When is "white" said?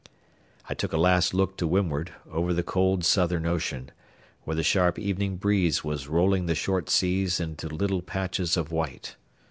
8.71-9.15